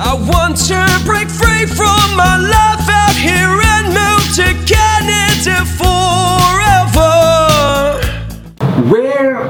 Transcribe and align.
I 0.00 0.14
want 0.14 0.56
to 0.68 1.00
break 1.04 1.28
free 1.28 1.66
from 1.66 2.16
my 2.16 2.36
life 2.38 2.88
out 2.88 3.16
here 3.16 3.60
and 3.74 3.88
move 3.88 4.32
to 4.36 4.54
Canada 4.64 5.64
forever. 5.74 7.10
Where 8.88 9.48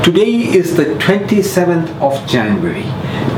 Today 0.03 0.33
is 0.33 0.77
the 0.77 0.95
27th 0.97 1.91
of 2.01 2.27
January, 2.27 2.85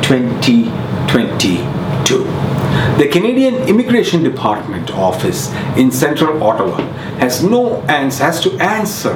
2022. 0.03 2.56
The 2.99 3.09
Canadian 3.09 3.57
Immigration 3.69 4.23
Department 4.23 4.91
office 4.93 5.51
in 5.77 5.91
central 5.91 6.43
Ottawa 6.43 6.79
has 7.19 7.43
no 7.43 7.83
ans- 7.89 8.19
has 8.21 8.41
to 8.41 8.53
answer 8.59 9.15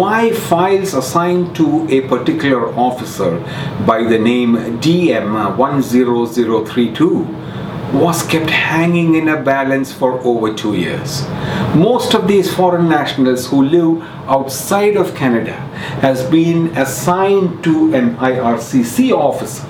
why 0.00 0.30
files 0.32 0.94
assigned 0.94 1.54
to 1.56 1.86
a 1.90 2.00
particular 2.08 2.72
officer 2.74 3.38
by 3.86 4.02
the 4.04 4.18
name 4.18 4.56
DM10032 4.80 7.26
was 7.92 8.22
kept 8.22 8.50
hanging 8.50 9.14
in 9.14 9.28
a 9.28 9.40
balance 9.42 9.92
for 9.92 10.20
over 10.20 10.52
two 10.52 10.74
years. 10.74 11.26
Most 11.74 12.14
of 12.14 12.28
these 12.28 12.52
foreign 12.52 12.88
nationals 12.88 13.46
who 13.46 13.62
live 13.62 14.02
outside 14.26 14.96
of 14.96 15.14
Canada 15.14 15.54
has 16.02 16.22
been 16.30 16.76
assigned 16.76 17.62
to 17.64 17.94
an 17.94 18.16
IRCC 18.16 19.10
officer 19.12 19.64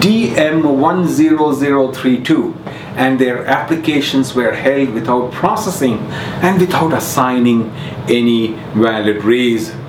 DM10032 0.00 2.54
and 2.96 3.18
their 3.18 3.46
applications 3.46 4.34
were 4.34 4.52
held 4.52 4.90
without 4.90 5.32
processing 5.32 5.98
and 6.42 6.60
without 6.60 6.92
assigning 6.92 7.70
any 8.08 8.48
valid 8.74 9.24
reason. 9.24 9.80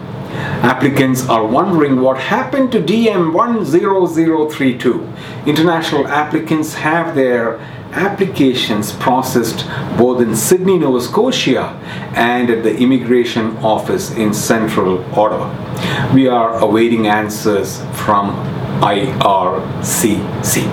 Applicants 0.61 1.27
are 1.29 1.45
wondering 1.45 2.01
what 2.01 2.17
happened 2.17 2.71
to 2.71 2.81
DM10032. 2.81 5.47
International 5.47 6.07
applicants 6.07 6.73
have 6.75 7.15
their 7.15 7.59
applications 7.93 8.91
processed 8.93 9.65
both 9.97 10.21
in 10.21 10.35
Sydney, 10.35 10.77
Nova 10.77 11.01
Scotia 11.01 11.69
and 12.15 12.49
at 12.49 12.63
the 12.63 12.75
immigration 12.77 13.55
office 13.57 14.11
in 14.11 14.33
central 14.33 15.03
Ottawa. 15.17 15.53
We 16.13 16.27
are 16.27 16.59
awaiting 16.59 17.07
answers 17.07 17.81
from 17.93 18.35
IRCC. 18.81 20.63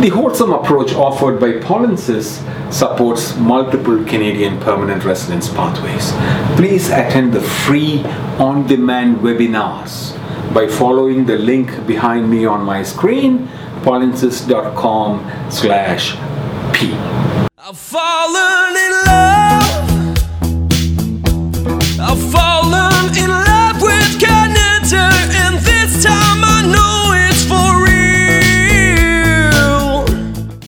The 0.00 0.08
wholesome 0.10 0.52
approach 0.52 0.92
offered 0.94 1.40
by 1.40 1.52
Polinsys 1.54 2.42
supports 2.72 3.36
multiple 3.36 4.04
Canadian 4.04 4.60
permanent 4.60 5.04
residence 5.04 5.48
pathways. 5.48 6.12
Please 6.56 6.88
attend 6.90 7.32
the 7.32 7.40
free 7.40 8.04
on-demand 8.38 9.16
webinars 9.18 10.14
by 10.54 10.66
following 10.68 11.26
the 11.26 11.36
link 11.38 11.86
behind 11.86 12.30
me 12.30 12.44
on 12.46 12.64
my 12.64 12.82
screen, 12.82 13.48
polinsys.com 13.82 15.50
slash 15.50 16.14
p. 16.72 16.94